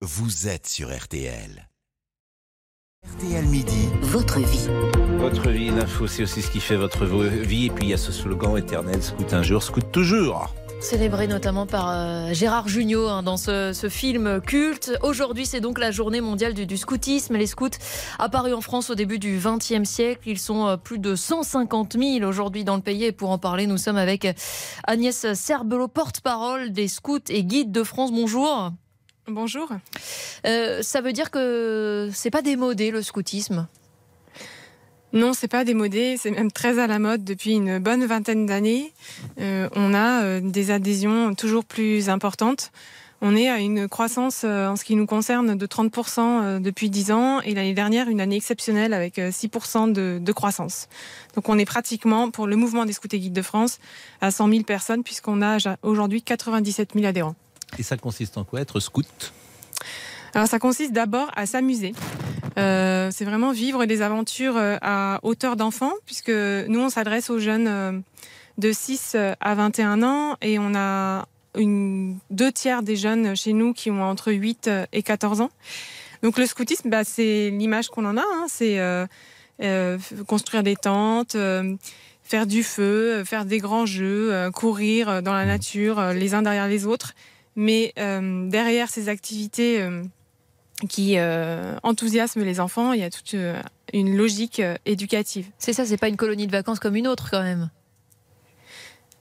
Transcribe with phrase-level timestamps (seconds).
[0.00, 1.68] vous êtes sur RTL.
[3.04, 3.88] RTL Midi.
[4.02, 4.68] Votre vie.
[5.18, 7.66] Votre vie, l'info, c'est aussi ce qui fait votre vie.
[7.66, 10.54] Et puis il y a ce slogan éternel scout un jour, scout toujours.
[10.80, 14.92] Célébré notamment par euh, Gérard Jugnot hein, dans ce, ce film culte.
[15.02, 17.36] Aujourd'hui, c'est donc la journée mondiale du, du scoutisme.
[17.36, 17.68] Les scouts
[18.20, 20.22] apparus en France au début du XXe siècle.
[20.26, 23.04] Ils sont euh, plus de 150 000 aujourd'hui dans le pays.
[23.04, 24.28] Et pour en parler, nous sommes avec
[24.86, 28.12] Agnès Serbelot, porte-parole des scouts et guides de France.
[28.12, 28.70] Bonjour.
[29.28, 29.68] Bonjour.
[30.46, 33.66] Euh, ça veut dire que c'est pas démodé le scoutisme?
[35.12, 38.92] Non, c'est pas démodé, c'est même très à la mode depuis une bonne vingtaine d'années.
[39.40, 42.70] Euh, on a euh, des adhésions toujours plus importantes.
[43.20, 46.88] On est à une croissance euh, en ce qui nous concerne de 30% euh, depuis
[46.88, 50.88] 10 ans et l'année dernière une année exceptionnelle avec euh, 6% de, de croissance.
[51.34, 53.80] Donc on est pratiquement pour le mouvement des scouts et guides de France
[54.20, 57.34] à 100 000 personnes puisqu'on a aujourd'hui 97 000 adhérents.
[57.78, 59.32] Et ça consiste en quoi être scout?
[60.34, 61.92] Alors ça consiste d'abord à s'amuser.
[62.58, 67.38] Euh, c'est vraiment vivre des aventures euh, à hauteur d'enfant, puisque nous on s'adresse aux
[67.38, 67.92] jeunes euh,
[68.58, 71.26] de 6 à 21 ans et on a
[71.56, 75.50] une, deux tiers des jeunes chez nous qui ont entre 8 et 14 ans.
[76.22, 78.46] Donc le scoutisme, bah, c'est l'image qu'on en a, hein.
[78.48, 79.06] c'est euh,
[79.62, 81.36] euh, construire des tentes,
[82.24, 86.68] faire du feu, faire des grands jeux, courir dans la nature, euh, les uns derrière
[86.68, 87.14] les autres.
[87.60, 90.04] Mais euh, derrière ces activités euh,
[90.88, 93.60] qui euh, enthousiasment les enfants, il y a toute euh,
[93.92, 95.48] une logique euh, éducative.
[95.58, 97.68] C'est ça, c'est pas une colonie de vacances comme une autre quand même.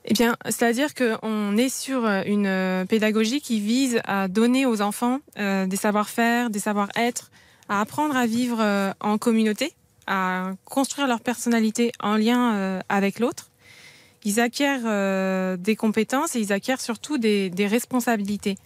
[0.06, 5.76] Eh bien, c'est-à-dire qu'on est sur une pédagogie qui vise à donner aux enfants des
[5.76, 7.30] savoir-faire, des savoir-être,
[7.68, 9.74] à apprendre à vivre en communauté,
[10.06, 13.50] à construire leur personnalité en lien avec l'autre.
[14.28, 18.58] Ils acquièrent euh, des compétences et ils acquièrent surtout des, responsabilités.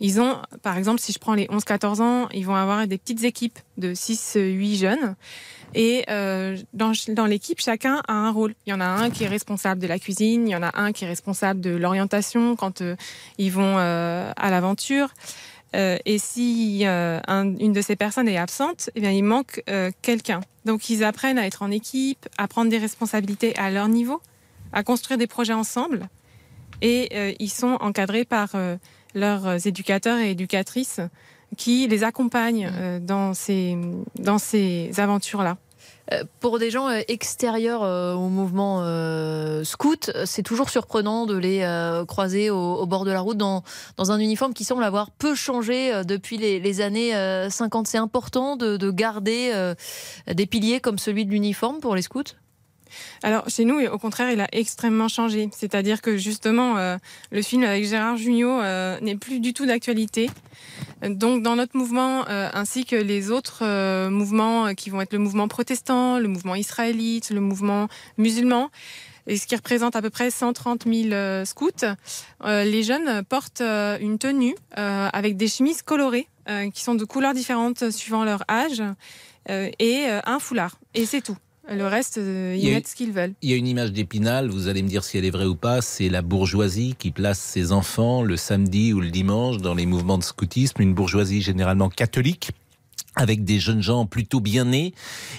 [0.00, 3.22] Ils ont, par exemple, si je prends les 11-14 ans, ils vont avoir des petites
[3.22, 5.14] équipes de 6-8 jeunes.
[5.76, 8.56] Et euh, dans, l'équipe, chacun a un rôle.
[8.66, 10.72] Il y en a un qui est responsable de la cuisine, il y en a
[10.76, 12.96] un qui est responsable de l'orientation quand euh,
[13.38, 15.10] ils vont à l'aventure.
[15.74, 19.62] Et si un- une de ces personnes est absente, eh bien, il manque
[20.02, 20.40] quelqu'un.
[20.64, 24.20] Donc, ils apprennent à être en équipe, à prendre des responsabilités à leur niveau,
[24.72, 26.08] à construire des projets ensemble.
[26.82, 28.76] Et euh, ils sont encadrés par euh,
[29.14, 31.00] leurs éducateurs et éducatrices
[31.56, 33.76] qui les accompagnent euh, dans ces,
[34.18, 35.56] dans ces aventures-là.
[36.40, 38.82] Pour des gens extérieurs au mouvement
[39.62, 43.62] scout, c'est toujours surprenant de les croiser au, au bord de la route dans,
[43.98, 47.86] dans un uniforme qui semble avoir peu changé depuis les, les années euh, 50.
[47.86, 49.74] C'est important de, de garder
[50.26, 52.22] des piliers comme celui de l'uniforme pour les scouts?
[53.22, 55.48] Alors, chez nous, au contraire, il a extrêmement changé.
[55.52, 56.96] C'est-à-dire que justement, euh,
[57.30, 60.30] le film avec Gérard Jugnot euh, n'est plus du tout d'actualité.
[61.02, 65.48] Donc, dans notre mouvement, euh, ainsi que les autres mouvements qui vont être le mouvement
[65.48, 68.70] protestant, le mouvement israélite, le mouvement musulman,
[69.26, 71.84] et ce qui représente à peu près 130 000 euh, scouts,
[72.44, 76.28] les jeunes portent une tenue avec des chemises colorées
[76.72, 78.82] qui sont de couleurs différentes suivant leur âge
[79.48, 80.78] et un foulard.
[80.94, 81.36] Et c'est tout.
[81.70, 83.34] Le reste, euh, Il ils y a- mettent ce qu'ils veulent.
[83.42, 85.54] Il y a une image d'épinal, vous allez me dire si elle est vraie ou
[85.54, 89.84] pas, c'est la bourgeoisie qui place ses enfants le samedi ou le dimanche dans les
[89.84, 92.50] mouvements de scoutisme, une bourgeoisie généralement catholique
[93.16, 94.94] avec des jeunes gens plutôt bien nés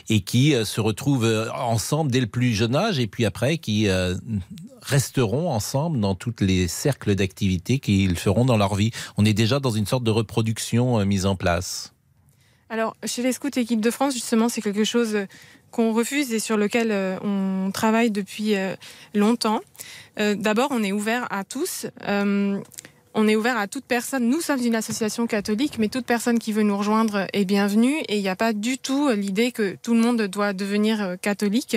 [0.09, 3.57] et qui euh, se retrouvent euh, ensemble dès le plus jeune âge et puis après
[3.57, 3.88] qui
[4.81, 8.91] resteront ensemble dans tous les cercles d'activité qu'ils feront dans leur vie.
[9.18, 11.94] On est déjà dans une sorte de reproduction mise en place.
[12.72, 15.18] Alors, chez les scouts équipe de France, justement, c'est quelque chose
[15.72, 18.75] qu'on refuse et sur lequel euh, on travaille depuis euh,
[19.13, 19.62] longtemps.
[20.19, 21.88] Euh, D'abord, on est ouvert à tous.
[23.16, 24.30] On est ouvert à toute personne.
[24.30, 27.96] Nous sommes une association catholique, mais toute personne qui veut nous rejoindre est bienvenue.
[28.07, 31.75] Et il n'y a pas du tout l'idée que tout le monde doit devenir catholique.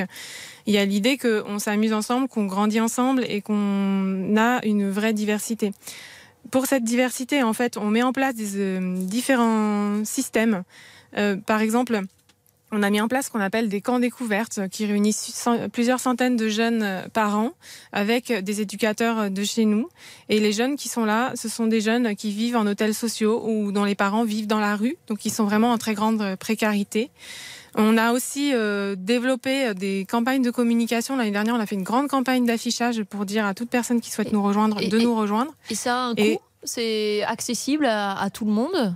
[0.67, 5.15] Il y a l'idée qu'on s'amuse ensemble, qu'on grandit ensemble et qu'on a une vraie
[5.15, 5.73] diversité.
[6.51, 10.65] Pour cette diversité, en fait, on met en place des, différents systèmes.
[11.47, 12.03] Par exemple,
[12.73, 16.01] on a mis en place ce qu'on appelle des camps découvertes euh, qui réunissent plusieurs
[16.01, 17.51] centaines de jeunes euh, par an
[17.93, 19.89] avec euh, des éducateurs de chez nous.
[20.29, 23.43] Et les jeunes qui sont là, ce sont des jeunes qui vivent en hôtels sociaux
[23.47, 26.37] ou dont les parents vivent dans la rue, donc ils sont vraiment en très grande
[26.37, 27.11] précarité.
[27.75, 31.17] On a aussi euh, développé des campagnes de communication.
[31.17, 34.11] L'année dernière, on a fait une grande campagne d'affichage pour dire à toute personne qui
[34.11, 35.53] souhaite Et- nous rejoindre et- de et- nous rejoindre.
[35.71, 36.39] Et ça a un coût?
[36.65, 38.95] C'est accessible à, à tout le monde?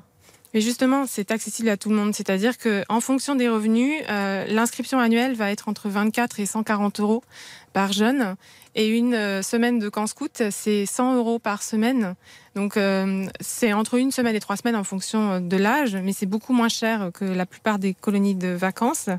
[0.56, 2.14] Mais justement, c'est accessible à tout le monde.
[2.14, 7.22] C'est-à-dire qu'en fonction des revenus, euh, l'inscription annuelle va être entre 24 et 140 euros
[7.74, 8.36] par jeune.
[8.74, 12.14] Et une euh, semaine de camp scout, c'est 100 euros par semaine.
[12.54, 16.24] Donc euh, c'est entre une semaine et trois semaines en fonction de l'âge, mais c'est
[16.24, 19.10] beaucoup moins cher que la plupart des colonies de vacances.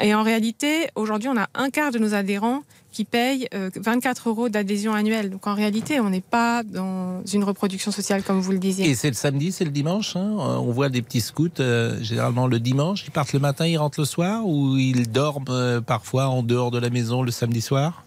[0.00, 2.62] Et en réalité, aujourd'hui, on a un quart de nos adhérents
[2.92, 5.28] qui payent 24 euh, euros d'adhésion annuelle.
[5.28, 8.88] Donc en réalité, on n'est pas dans une reproduction sociale comme vous le disiez.
[8.88, 10.14] Et c'est le samedi, c'est le dimanche.
[10.14, 10.30] Hein?
[10.38, 13.04] On voit des petits scouts euh, généralement le dimanche.
[13.06, 16.70] Ils partent le matin, ils rentrent le soir ou ils dorment euh, parfois en dehors
[16.70, 18.04] de la maison le samedi soir?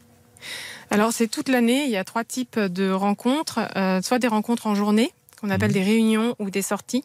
[0.90, 1.84] Alors c'est toute l'année.
[1.84, 3.60] Il y a trois types de rencontres.
[4.04, 5.12] soit des rencontres en journée,
[5.42, 5.74] qu'on appelle mmh.
[5.74, 7.04] des réunions ou des sorties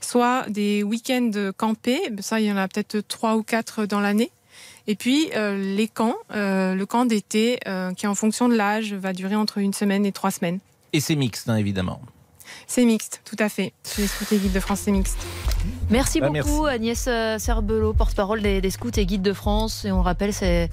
[0.00, 4.30] soit des week-ends campés, ça il y en a peut-être trois ou quatre dans l'année.
[4.86, 8.94] Et puis euh, les camps, euh, le camp d'été euh, qui en fonction de l'âge
[8.94, 10.58] va durer entre une semaine et trois semaines.
[10.92, 12.00] Et c'est mixte hein, évidemment.
[12.66, 13.72] C'est mixte, tout à fait.
[13.98, 15.18] Les scouts et guides de France, c'est mixte.
[15.90, 17.08] Merci bah, beaucoup Agnès
[17.38, 19.84] Serbelot, porte-parole des, des, scouts et guides de France.
[19.84, 20.70] Et on rappelle, c'est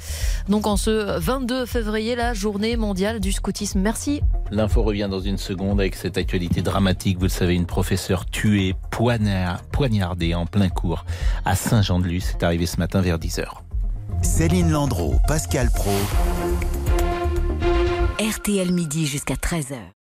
[0.47, 3.79] donc en ce 22 février, la journée mondiale du scoutisme.
[3.79, 4.21] Merci.
[4.51, 7.17] L'info revient dans une seconde avec cette actualité dramatique.
[7.17, 11.05] Vous le savez, une professeure tuée, poignardée en plein cours
[11.45, 12.23] à Saint-Jean-de-Luz.
[12.31, 13.45] C'est arrivé ce matin vers 10h.
[14.21, 15.91] Céline Landreau, Pascal Pro.
[18.19, 19.96] RTL midi jusqu'à 13h.